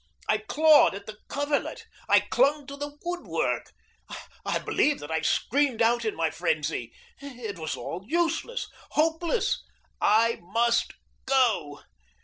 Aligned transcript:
I 0.27 0.39
clawed 0.39 0.95
at 0.95 1.05
the 1.05 1.19
coverlet. 1.27 1.85
I 2.09 2.21
clung 2.21 2.65
to 2.65 2.75
the 2.75 2.97
wood 3.05 3.27
work. 3.27 3.71
I 4.43 4.57
believe 4.57 4.97
that 4.99 5.11
I 5.11 5.21
screamed 5.21 5.79
out 5.79 6.05
in 6.05 6.15
my 6.15 6.31
frenzy. 6.31 6.91
It 7.19 7.59
was 7.59 7.77
all 7.77 8.03
useless, 8.07 8.67
hopeless. 8.93 9.61
I 10.01 10.39
MUST 10.41 10.93
go. 11.27 11.81